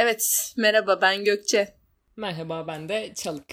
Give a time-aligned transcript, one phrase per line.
[0.00, 1.74] Evet, merhaba ben Gökçe.
[2.16, 3.46] Merhaba ben de Çalık.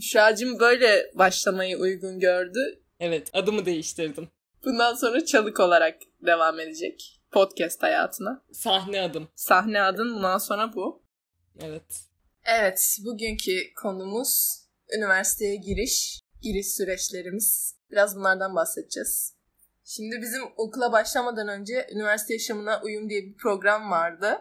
[0.00, 2.82] Şuracım böyle başlamayı uygun gördü.
[3.00, 4.28] Evet, adımı değiştirdim.
[4.64, 8.42] Bundan sonra Çalık olarak devam edecek podcast hayatına.
[8.52, 9.28] Sahne adım.
[9.34, 11.02] Sahne adın bundan sonra bu.
[11.60, 12.00] Evet.
[12.44, 14.62] Evet, bugünkü konumuz
[14.96, 17.74] üniversiteye giriş, giriş süreçlerimiz.
[17.90, 19.34] Biraz bunlardan bahsedeceğiz.
[19.84, 24.38] Şimdi bizim okula başlamadan önce üniversite yaşamına uyum diye bir program vardı.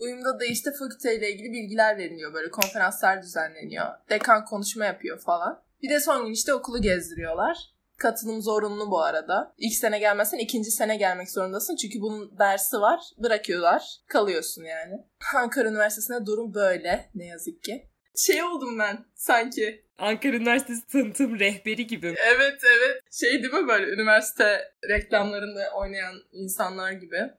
[0.00, 2.34] Uyumda da işte fakülteyle ilgili bilgiler veriliyor.
[2.34, 3.86] Böyle konferanslar düzenleniyor.
[4.10, 5.62] Dekan konuşma yapıyor falan.
[5.82, 7.56] Bir de son gün işte okulu gezdiriyorlar.
[7.98, 9.54] Katılım zorunlu bu arada.
[9.58, 11.76] İlk sene gelmezsen ikinci sene gelmek zorundasın.
[11.76, 13.00] Çünkü bunun dersi var.
[13.18, 13.82] Bırakıyorlar.
[14.08, 14.94] Kalıyorsun yani.
[15.36, 17.90] Ankara Üniversitesi'nde durum böyle ne yazık ki.
[18.16, 19.84] Şey oldum ben sanki.
[19.98, 22.14] Ankara Üniversitesi tanıtım rehberi gibi.
[22.34, 23.02] Evet evet.
[23.12, 27.30] Şey değil mi böyle üniversite reklamlarında oynayan insanlar gibi.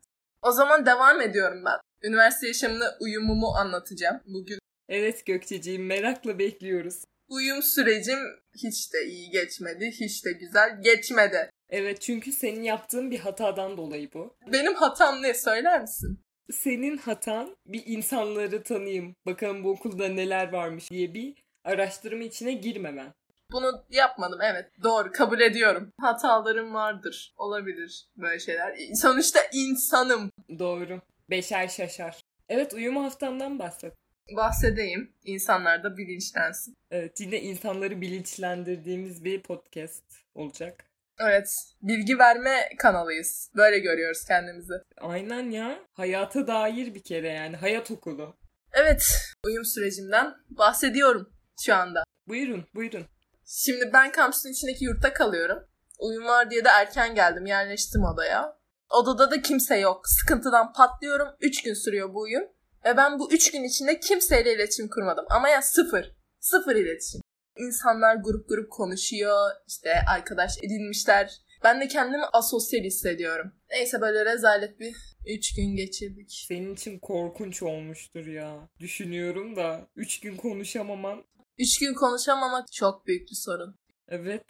[0.41, 1.90] O zaman devam ediyorum ben.
[2.03, 4.59] Üniversite yaşamına uyumumu anlatacağım bugün.
[4.89, 7.03] Evet Gökçeciğim merakla bekliyoruz.
[7.29, 8.19] Uyum sürecim
[8.63, 9.91] hiç de iyi geçmedi.
[9.99, 11.49] Hiç de güzel geçmedi.
[11.69, 14.35] Evet çünkü senin yaptığın bir hatadan dolayı bu.
[14.51, 16.19] Benim hatam ne söyler misin?
[16.51, 19.15] Senin hatan bir insanları tanıyayım.
[19.25, 23.13] Bakalım bu okulda neler varmış diye bir araştırma içine girmemen.
[23.51, 24.65] Bunu yapmadım evet.
[24.83, 25.91] Doğru kabul ediyorum.
[26.01, 27.33] Hatalarım vardır.
[27.37, 28.77] Olabilir böyle şeyler.
[28.95, 30.31] Sonuçta insanım.
[30.59, 31.01] Doğru.
[31.31, 32.21] Beşer şaşar.
[32.49, 33.93] Evet uyum haftamdan bahset.
[34.35, 35.13] Bahsedeyim.
[35.23, 36.77] İnsanlar da bilinçlensin.
[36.91, 40.03] Evet yine insanları bilinçlendirdiğimiz bir podcast
[40.35, 40.85] olacak.
[41.19, 41.55] Evet.
[41.81, 43.51] Bilgi verme kanalıyız.
[43.55, 44.73] Böyle görüyoruz kendimizi.
[44.97, 45.79] Aynen ya.
[45.93, 47.55] Hayata dair bir kere yani.
[47.55, 48.37] Hayat okulu.
[48.73, 49.15] Evet.
[49.45, 52.03] Uyum sürecimden bahsediyorum şu anda.
[52.27, 53.05] Buyurun buyurun.
[53.45, 55.67] Şimdi ben kampüsün içindeki yurtta kalıyorum.
[55.99, 57.45] Uyum var diye de erken geldim.
[57.45, 58.60] Yerleştim odaya.
[58.91, 60.07] Odada da kimse yok.
[60.07, 61.27] Sıkıntıdan patlıyorum.
[61.39, 62.43] 3 gün sürüyor bu uyum.
[62.85, 65.25] Ve ben bu 3 gün içinde kimseyle iletişim kurmadım.
[65.29, 66.11] Ama ya sıfır.
[66.39, 67.21] Sıfır iletişim.
[67.57, 69.51] İnsanlar grup grup konuşuyor.
[69.67, 71.41] İşte arkadaş edinmişler.
[71.63, 73.51] Ben de kendimi asosyal hissediyorum.
[73.71, 74.95] Neyse böyle rezalet bir
[75.27, 76.45] 3 gün geçirdik.
[76.47, 78.69] Senin için korkunç olmuştur ya.
[78.79, 81.23] Düşünüyorum da 3 gün konuşamaman.
[81.57, 83.75] 3 gün konuşamamak çok büyük bir sorun.
[84.07, 84.43] Evet.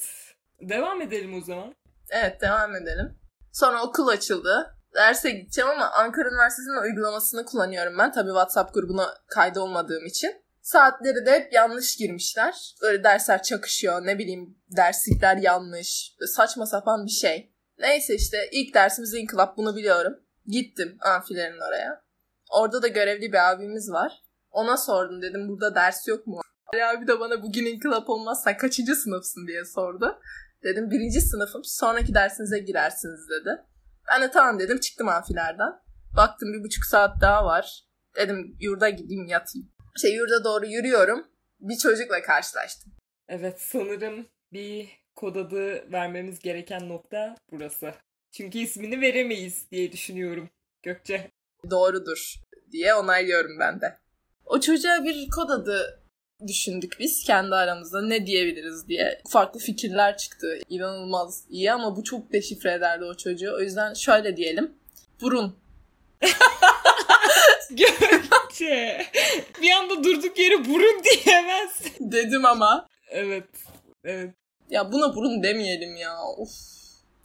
[0.61, 1.75] Devam edelim o zaman.
[2.09, 3.20] Evet devam edelim.
[3.51, 4.75] Sonra okul açıldı.
[4.95, 8.11] Derse gideceğim ama Ankara Üniversitesi'nin uygulamasını kullanıyorum ben.
[8.11, 10.41] Tabii WhatsApp grubuna kaydolmadığım için.
[10.61, 12.75] Saatleri de hep yanlış girmişler.
[12.81, 14.05] Böyle dersler çakışıyor.
[14.05, 16.15] Ne bileyim derslikler yanlış.
[16.35, 17.53] Saçma sapan bir şey.
[17.79, 20.13] Neyse işte ilk dersimiz inkılap bunu biliyorum.
[20.47, 22.01] Gittim amfilerin oraya.
[22.51, 24.21] Orada da görevli bir abimiz var.
[24.51, 26.41] Ona sordum dedim burada ders yok mu?
[26.73, 30.19] Ali abi de bana bugün inkılap olmazsa kaçıncı sınıfsın diye sordu.
[30.63, 33.61] Dedim birinci sınıfım sonraki dersinize girersiniz dedi.
[34.11, 35.73] Ben de tamam dedim çıktım amfilerden.
[36.15, 37.85] Baktım bir buçuk saat daha var.
[38.15, 39.71] Dedim yurda gideyim yatayım.
[40.01, 41.27] Şey yurda doğru yürüyorum.
[41.59, 42.93] Bir çocukla karşılaştım.
[43.27, 47.93] Evet sanırım bir kod adı vermemiz gereken nokta burası.
[48.31, 50.49] Çünkü ismini veremeyiz diye düşünüyorum
[50.83, 51.31] Gökçe.
[51.69, 52.35] Doğrudur
[52.71, 53.97] diye onaylıyorum ben de.
[54.45, 56.00] O çocuğa bir kod adı
[56.47, 59.21] düşündük biz kendi aramızda ne diyebiliriz diye.
[59.29, 60.59] Farklı fikirler çıktı.
[60.69, 63.53] İnanılmaz iyi ama bu çok deşifre ederdi o çocuğu.
[63.55, 64.71] O yüzden şöyle diyelim.
[65.21, 65.55] Burun.
[67.71, 69.05] Gökçe.
[69.61, 72.11] bir anda durduk yere burun diyemezsin.
[72.11, 72.87] Dedim ama.
[73.09, 73.47] Evet.
[74.03, 74.33] Evet.
[74.69, 76.23] Ya buna burun demeyelim ya.
[76.37, 76.49] Of.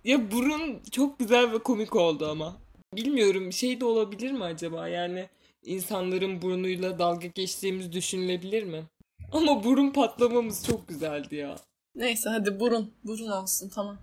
[0.04, 2.56] Ya burun çok güzel ve komik oldu ama.
[2.94, 4.88] Bilmiyorum şey de olabilir mi acaba?
[4.88, 5.28] Yani
[5.64, 8.84] insanların burnuyla dalga geçtiğimiz düşünülebilir mi?
[9.32, 11.56] Ama burun patlamamız çok güzeldi ya.
[11.94, 12.94] Neyse hadi burun.
[13.04, 13.98] Burun olsun tamam.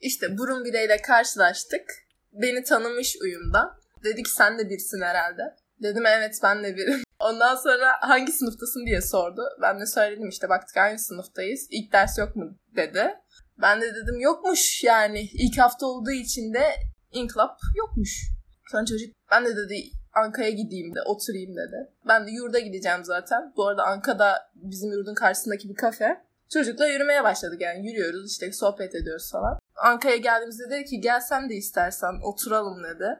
[0.00, 1.82] İşte burun bireyle karşılaştık.
[2.32, 3.78] Beni tanımış uyumda.
[4.04, 5.42] Dedi ki sen de birisin herhalde.
[5.82, 7.02] Dedim evet ben de birim.
[7.20, 9.42] Ondan sonra hangi sınıftasın diye sordu.
[9.62, 11.66] Ben de söyledim işte baktık aynı sınıftayız.
[11.70, 13.14] İlk ders yok mu dedi.
[13.62, 15.20] Ben de dedim yokmuş yani.
[15.20, 16.74] ilk hafta olduğu için de
[17.12, 18.30] inkılap yokmuş.
[18.70, 19.90] Sonra çocuk ben de dedi
[20.24, 21.90] Anka'ya gideyim de oturayım dedi.
[22.08, 23.52] Ben de yurda gideceğim zaten.
[23.56, 26.26] Bu arada Anka'da bizim yurdun karşısındaki bir kafe.
[26.52, 29.58] Çocukla yürümeye başladık yani yürüyoruz işte sohbet ediyoruz falan.
[29.76, 33.18] Anka'ya geldiğimizde dedi ki gel sen de istersen oturalım dedi.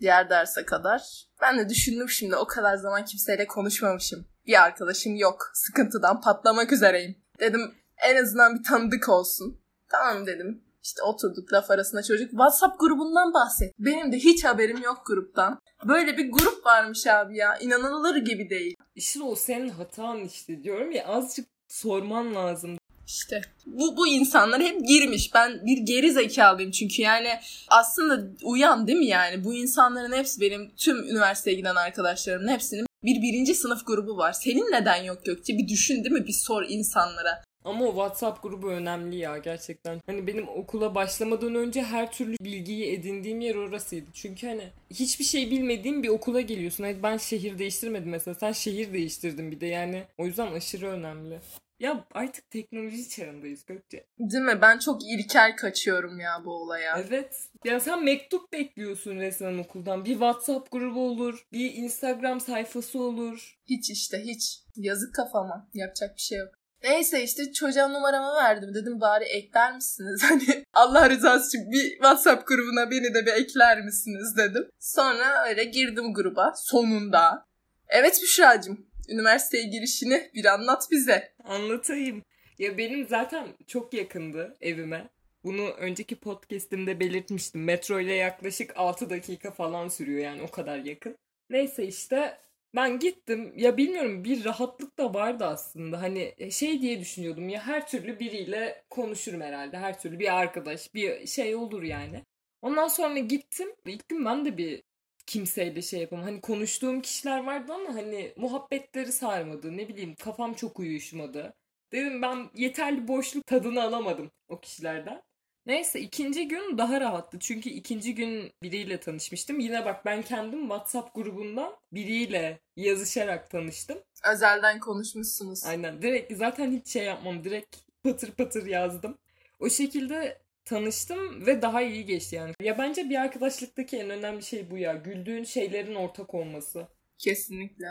[0.00, 1.26] Diğer derse kadar.
[1.42, 4.26] Ben de düşündüm şimdi o kadar zaman kimseyle konuşmamışım.
[4.46, 5.50] Bir arkadaşım yok.
[5.54, 7.16] Sıkıntıdan patlamak üzereyim.
[7.40, 9.60] Dedim en azından bir tanıdık olsun.
[9.88, 10.64] Tamam dedim.
[10.86, 13.74] İşte oturduk laf arasında çocuk WhatsApp grubundan bahset.
[13.78, 15.58] Benim de hiç haberim yok gruptan.
[15.84, 17.56] Böyle bir grup varmış abi ya.
[17.56, 18.76] İnanılır gibi değil.
[18.94, 22.78] İşte o senin hatan işte diyorum ya azıcık sorman lazım.
[23.06, 25.34] İşte bu, bu insanlar hep girmiş.
[25.34, 27.28] Ben bir geri zekalıyım çünkü yani
[27.68, 29.44] aslında uyan değil mi yani?
[29.44, 34.32] Bu insanların hepsi benim tüm üniversiteye giden arkadaşlarımın hepsinin bir birinci sınıf grubu var.
[34.32, 35.58] Senin neden yok Gökçe?
[35.58, 36.26] Bir düşün değil mi?
[36.26, 37.45] Bir sor insanlara.
[37.66, 40.00] Ama o WhatsApp grubu önemli ya gerçekten.
[40.06, 44.06] Hani benim okula başlamadan önce her türlü bilgiyi edindiğim yer orasıydı.
[44.12, 46.84] Çünkü hani hiçbir şey bilmediğim bir okula geliyorsun.
[46.84, 48.34] Hani ben şehir değiştirmedim mesela.
[48.34, 50.04] Sen şehir değiştirdin bir de yani.
[50.18, 51.40] O yüzden aşırı önemli.
[51.80, 54.06] Ya artık teknoloji çağındayız Gökçe.
[54.18, 54.58] Değil mi?
[54.62, 57.04] Ben çok ilkel kaçıyorum ya bu olaya.
[57.08, 57.48] Evet.
[57.64, 60.04] Ya sen mektup bekliyorsun resmen okuldan.
[60.04, 61.46] Bir WhatsApp grubu olur.
[61.52, 63.58] Bir Instagram sayfası olur.
[63.66, 64.60] Hiç işte hiç.
[64.76, 65.68] Yazık kafama.
[65.74, 66.65] Yapacak bir şey yok.
[66.86, 68.74] Neyse işte çocuğa numaramı verdim.
[68.74, 70.22] Dedim bari ekler misiniz?
[70.28, 74.68] Hani Allah rızası için bir WhatsApp grubuna beni de bir ekler misiniz dedim.
[74.78, 77.46] Sonra öyle girdim gruba sonunda.
[77.88, 81.32] Evet Büşra'cığım üniversiteye girişini bir anlat bize.
[81.44, 82.22] Anlatayım.
[82.58, 85.08] Ya benim zaten çok yakındı evime.
[85.44, 87.64] Bunu önceki podcast'imde belirtmiştim.
[87.64, 91.16] Metro ile yaklaşık 6 dakika falan sürüyor yani o kadar yakın.
[91.50, 92.38] Neyse işte
[92.74, 93.52] ben gittim.
[93.56, 96.02] Ya bilmiyorum bir rahatlık da vardı aslında.
[96.02, 99.78] Hani e, şey diye düşünüyordum ya her türlü biriyle konuşurum herhalde.
[99.78, 102.24] Her türlü bir arkadaş, bir şey olur yani.
[102.62, 103.68] Ondan sonra gittim.
[103.86, 104.82] İlk gün ben de bir
[105.26, 106.24] kimseyle şey yapamam.
[106.24, 109.76] Hani konuştuğum kişiler vardı ama hani muhabbetleri sarmadı.
[109.76, 111.54] Ne bileyim kafam çok uyuşmadı.
[111.92, 115.22] Dedim ben yeterli boşluk tadını alamadım o kişilerden.
[115.66, 117.38] Neyse ikinci gün daha rahattı.
[117.38, 119.60] Çünkü ikinci gün biriyle tanışmıştım.
[119.60, 123.98] Yine bak ben kendim WhatsApp grubundan biriyle yazışarak tanıştım.
[124.32, 125.64] Özelden konuşmuşsunuz.
[125.64, 126.02] Aynen.
[126.02, 127.44] Direkt zaten hiç şey yapmam.
[127.44, 129.18] Direkt patır patır yazdım.
[129.60, 132.54] O şekilde tanıştım ve daha iyi geçti yani.
[132.60, 134.94] Ya bence bir arkadaşlıktaki en önemli şey bu ya.
[134.94, 136.88] Güldüğün şeylerin ortak olması.
[137.18, 137.86] Kesinlikle.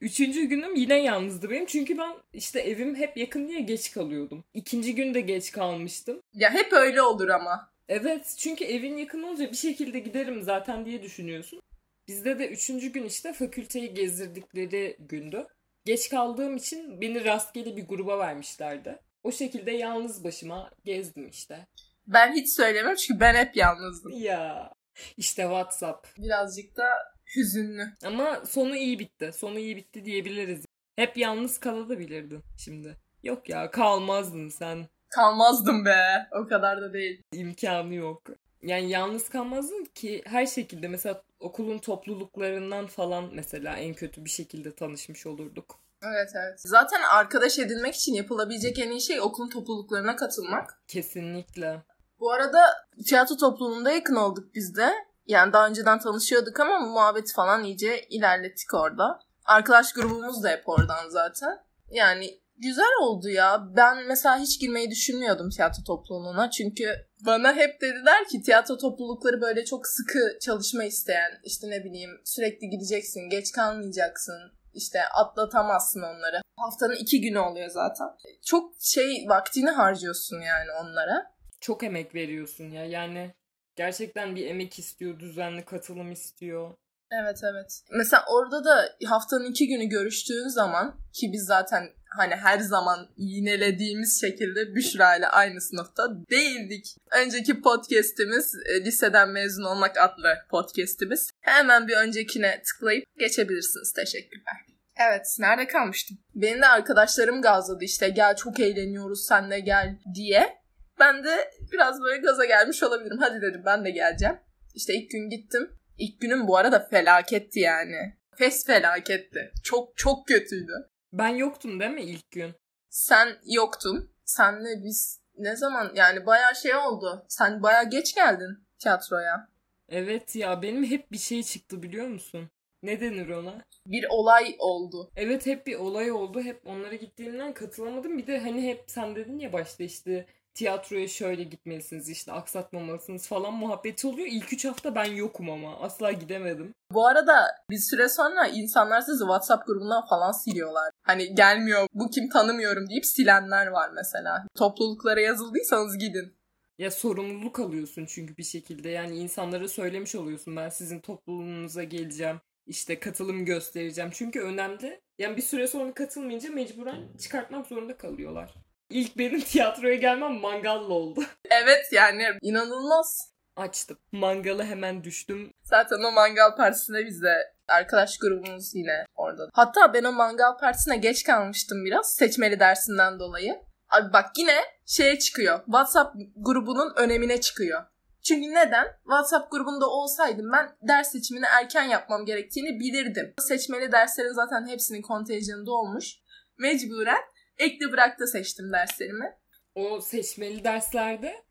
[0.00, 1.66] Üçüncü günüm yine yalnızdı benim.
[1.66, 4.44] Çünkü ben işte evim hep yakın diye geç kalıyordum.
[4.54, 6.20] İkinci gün de geç kalmıştım.
[6.34, 7.70] Ya hep öyle olur ama.
[7.88, 11.60] Evet çünkü evin yakın olunca bir şekilde giderim zaten diye düşünüyorsun.
[12.08, 15.46] Bizde de üçüncü gün işte fakülteyi gezdirdikleri gündü.
[15.84, 18.98] Geç kaldığım için beni rastgele bir gruba vermişlerdi.
[19.22, 21.66] O şekilde yalnız başıma gezdim işte.
[22.06, 24.12] Ben hiç söylemiyorum çünkü ben hep yalnızdım.
[24.14, 24.72] Ya
[25.16, 26.18] işte WhatsApp.
[26.18, 27.86] Birazcık da hüzünlü.
[28.04, 29.30] Ama sonu iyi bitti.
[29.32, 30.64] Sonu iyi bitti diyebiliriz.
[30.96, 32.96] Hep yalnız kalabilirdin şimdi.
[33.22, 34.86] Yok ya kalmazdın sen.
[35.08, 36.26] Kalmazdım be.
[36.32, 37.22] O kadar da değil.
[37.32, 38.22] İmkanı yok.
[38.62, 44.74] Yani yalnız kalmazdın ki her şekilde mesela okulun topluluklarından falan mesela en kötü bir şekilde
[44.74, 45.80] tanışmış olurduk.
[46.02, 46.60] Evet evet.
[46.60, 50.82] Zaten arkadaş edinmek için yapılabilecek en iyi şey okulun topluluklarına katılmak.
[50.88, 51.82] Kesinlikle.
[52.20, 52.58] Bu arada
[53.06, 54.92] tiyatro topluluğunda yakın olduk biz de.
[55.26, 59.20] Yani daha önceden tanışıyorduk ama muhabbeti falan iyice ilerlettik orada.
[59.44, 61.58] Arkadaş grubumuz da hep oradan zaten.
[61.90, 63.68] Yani güzel oldu ya.
[63.76, 66.50] Ben mesela hiç girmeyi düşünmüyordum tiyatro topluluğuna.
[66.50, 66.94] Çünkü
[67.26, 72.70] bana hep dediler ki tiyatro toplulukları böyle çok sıkı çalışma isteyen, işte ne bileyim sürekli
[72.70, 76.40] gideceksin, geç kalmayacaksın, işte atlatamazsın onları.
[76.56, 78.08] Haftanın iki günü oluyor zaten.
[78.46, 81.34] Çok şey vaktini harcıyorsun yani onlara.
[81.60, 82.84] Çok emek veriyorsun ya.
[82.84, 83.34] Yani
[83.76, 86.74] gerçekten bir emek istiyor, düzenli katılım istiyor.
[87.22, 87.82] Evet evet.
[87.90, 94.20] Mesela orada da haftanın iki günü görüştüğün zaman ki biz zaten hani her zaman yinelediğimiz
[94.20, 96.96] şekilde Büşra ile aynı sınıfta değildik.
[97.12, 101.30] Önceki podcast'imiz e, liseden mezun olmak adlı podcast'imiz.
[101.40, 103.92] Hemen bir öncekine tıklayıp geçebilirsiniz.
[103.92, 104.54] Teşekkürler.
[104.96, 106.18] Evet, nerede kalmıştım?
[106.34, 110.63] Benim de arkadaşlarım gazladı işte gel çok eğleniyoruz sen de gel diye.
[110.98, 113.18] Ben de biraz böyle gaza gelmiş olabilirim.
[113.20, 114.36] Hadi dedim ben de geleceğim.
[114.74, 115.70] İşte ilk gün gittim.
[115.98, 118.16] İlk günüm bu arada felaketti yani.
[118.36, 119.52] Fes felaketti.
[119.62, 120.72] Çok çok kötüydü.
[121.12, 122.54] Ben yoktum değil mi ilk gün?
[122.88, 124.10] Sen yoktun.
[124.24, 127.24] Senle biz ne zaman yani bayağı şey oldu.
[127.28, 129.48] Sen bayağı geç geldin tiyatroya.
[129.88, 132.50] Evet ya benim hep bir şey çıktı biliyor musun?
[132.82, 133.64] Ne denir ona?
[133.86, 135.10] Bir olay oldu.
[135.16, 136.42] Evet hep bir olay oldu.
[136.42, 138.18] Hep onlara gittiğimden katılamadım.
[138.18, 143.54] Bir de hani hep sen dedin ya başta işte tiyatroya şöyle gitmelisiniz işte aksatmamalısınız falan
[143.54, 144.28] muhabbeti oluyor.
[144.30, 146.74] İlk üç hafta ben yokum ama asla gidemedim.
[146.92, 150.90] Bu arada bir süre sonra insanlar sizi WhatsApp grubundan falan siliyorlar.
[151.02, 154.46] Hani gelmiyor bu kim tanımıyorum deyip silenler var mesela.
[154.54, 156.36] Topluluklara yazıldıysanız gidin.
[156.78, 163.00] Ya sorumluluk alıyorsun çünkü bir şekilde yani insanlara söylemiş oluyorsun ben sizin topluluğunuza geleceğim işte
[163.00, 165.00] katılım göstereceğim çünkü önemli.
[165.18, 168.54] Yani bir süre sonra katılmayınca mecburen çıkartmak zorunda kalıyorlar.
[168.90, 171.24] İlk benim tiyatroya gelmem mangalla oldu.
[171.50, 173.34] Evet yani inanılmaz.
[173.56, 173.98] Açtım.
[174.12, 175.52] Mangalı hemen düştüm.
[175.62, 179.48] Zaten o mangal partisine biz de arkadaş grubumuz yine orada.
[179.52, 183.60] Hatta ben o mangal partisine geç kalmıştım biraz seçmeli dersinden dolayı.
[183.90, 185.64] Abi bak yine şeye çıkıyor.
[185.64, 187.82] WhatsApp grubunun önemine çıkıyor.
[188.22, 188.86] Çünkü neden?
[189.02, 193.34] WhatsApp grubunda olsaydım ben ders seçimini erken yapmam gerektiğini bilirdim.
[193.38, 196.14] Seçmeli derslerin zaten hepsinin kontenjanı dolmuş.
[196.58, 197.22] Mecburen
[197.58, 199.32] ekle bıraktı seçtim derslerimi.
[199.74, 201.42] O seçmeli derslerde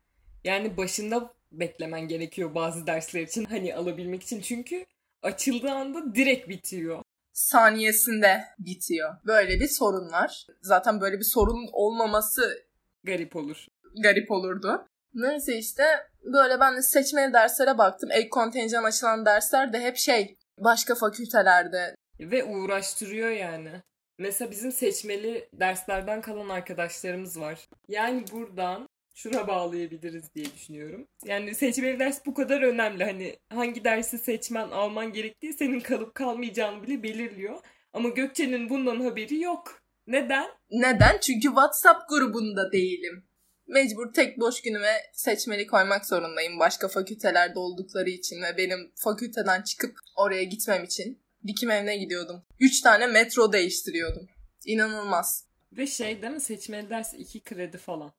[0.44, 4.86] yani başında beklemen gerekiyor bazı dersler için hani alabilmek için çünkü
[5.22, 7.02] açıldığı anda direkt bitiyor.
[7.32, 9.14] Saniyesinde bitiyor.
[9.26, 10.46] Böyle bir sorun var.
[10.62, 12.66] Zaten böyle bir sorun olmaması
[13.04, 13.66] Garip olur.
[14.02, 14.86] garip olurdu.
[15.14, 15.84] Neyse işte
[16.32, 18.10] böyle ben de seçmeli derslere baktım.
[18.12, 21.94] Ek kontenjan açılan dersler de hep şey başka fakültelerde.
[22.20, 23.82] Ve uğraştırıyor yani.
[24.18, 27.68] Mesela bizim seçmeli derslerden kalan arkadaşlarımız var.
[27.88, 31.08] Yani buradan şuna bağlayabiliriz diye düşünüyorum.
[31.24, 33.04] Yani seçmeli ders bu kadar önemli.
[33.04, 37.60] Hani hangi dersi seçmen alman gerektiği senin kalıp kalmayacağını bile belirliyor.
[37.92, 39.82] Ama Gökçe'nin bundan haberi yok.
[40.06, 40.46] Neden?
[40.70, 41.18] Neden?
[41.20, 43.24] Çünkü WhatsApp grubunda değilim.
[43.66, 49.96] Mecbur tek boş günüme seçmeli koymak zorundayım başka fakültelerde oldukları için ve benim fakülteden çıkıp
[50.16, 51.23] oraya gitmem için.
[51.46, 52.42] Dikim evine gidiyordum.
[52.60, 54.26] Üç tane metro değiştiriyordum.
[54.66, 55.44] İnanılmaz.
[55.72, 58.12] Ve şey değil mi seçmeli ders 2 kredi falan.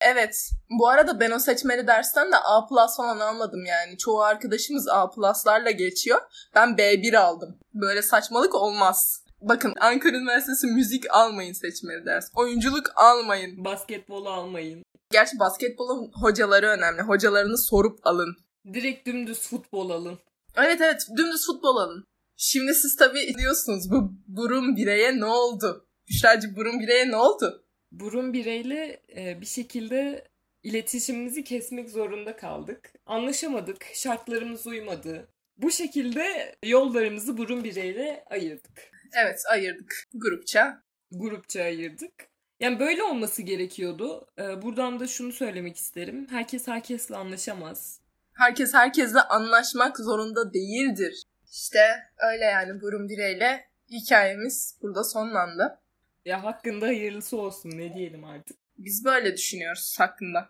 [0.00, 0.50] Evet.
[0.70, 3.98] Bu arada ben o seçmeli dersten de A plus falan almadım yani.
[3.98, 6.20] Çoğu arkadaşımız A plus'larla geçiyor.
[6.54, 7.58] Ben B1 aldım.
[7.74, 9.22] Böyle saçmalık olmaz.
[9.40, 12.30] Bakın Ankara Üniversitesi müzik almayın seçmeli ders.
[12.34, 13.64] Oyunculuk almayın.
[13.64, 14.82] Basketbolu almayın.
[15.10, 17.02] Gerçi basketbolun hocaları önemli.
[17.02, 18.36] Hocalarını sorup alın.
[18.74, 20.18] Direkt dümdüz futbol alın.
[20.56, 22.04] Evet evet dümdüz futbol alın.
[22.36, 25.86] Şimdi siz tabii diyorsunuz bu burun bireye ne oldu?
[26.08, 27.64] Büşracı burun bireye ne oldu?
[27.92, 30.28] Burun bireyle e, bir şekilde
[30.62, 32.92] iletişimimizi kesmek zorunda kaldık.
[33.06, 35.28] Anlaşamadık, şartlarımız uymadı.
[35.56, 38.90] Bu şekilde yollarımızı burun bireyle ayırdık.
[39.22, 40.82] Evet ayırdık grupça.
[41.10, 42.12] Grupça ayırdık.
[42.60, 44.26] Yani böyle olması gerekiyordu.
[44.38, 46.26] E, buradan da şunu söylemek isterim.
[46.30, 48.00] Herkes herkesle anlaşamaz.
[48.32, 51.22] Herkes herkesle anlaşmak zorunda değildir.
[51.52, 55.78] İşte öyle yani burun bireyle hikayemiz burada sonlandı.
[56.24, 58.56] Ya hakkında hayırlısı olsun ne diyelim artık.
[58.78, 60.48] Biz böyle düşünüyoruz hakkında.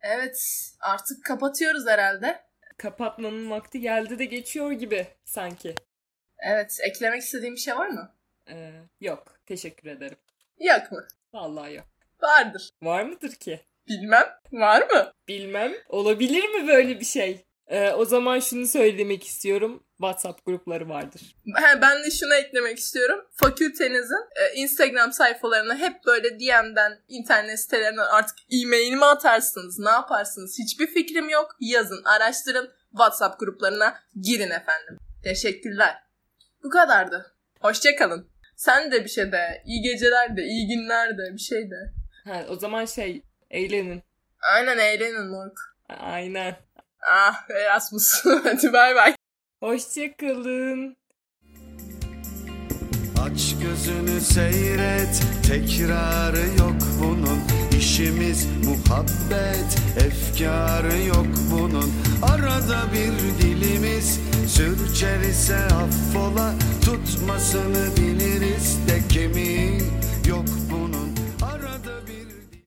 [0.00, 2.44] Evet artık kapatıyoruz herhalde.
[2.76, 5.74] Kapatmanın vakti geldi de geçiyor gibi sanki.
[6.38, 8.14] Evet eklemek istediğim bir şey var mı?
[8.48, 10.16] E, yok, teşekkür ederim.
[10.60, 11.00] Yok mu?
[11.32, 11.86] Vallahi yok.
[12.22, 12.70] Vardır.
[12.82, 13.60] Var mıdır ki?
[13.88, 14.26] Bilmem.
[14.52, 15.12] Var mı?
[15.28, 15.72] Bilmem.
[15.88, 17.44] Olabilir mi böyle bir şey?
[17.72, 19.82] Ee, o zaman şunu söylemek istiyorum.
[19.96, 21.36] WhatsApp grupları vardır.
[21.56, 23.24] He, ben de şunu eklemek istiyorum.
[23.34, 30.58] Fakültenizin e, Instagram sayfalarına hep böyle DM'den, internet sitelerinden artık e-mail mi atarsınız, ne yaparsınız?
[30.58, 31.56] Hiçbir fikrim yok.
[31.60, 32.70] Yazın, araştırın.
[32.90, 34.98] WhatsApp gruplarına girin efendim.
[35.24, 35.94] Teşekkürler.
[36.64, 37.34] Bu kadardı.
[37.60, 38.30] Hoşçakalın.
[38.56, 41.92] Sen de bir şey de, iyi geceler de, iyi günler de, bir şey de.
[42.24, 44.02] Ha, o zaman şey eğlenin.
[44.54, 45.58] Aynen eğlenin moruk.
[45.88, 46.56] Aynen.
[47.10, 48.24] Ah Erasmus.
[48.44, 49.14] Hadi bay bay.
[49.62, 50.96] Hoşçakalın.
[53.22, 55.22] Aç gözünü seyret.
[55.48, 57.38] Tekrarı yok bunun.
[57.78, 59.78] İşimiz muhabbet.
[59.96, 61.92] Efkarı yok bunun.
[62.22, 64.20] Arada bir dilimiz.
[64.48, 66.52] Sürçer ise affola.
[66.84, 69.82] Tutmasını biliriz de kemiği
[70.28, 70.81] yok bunun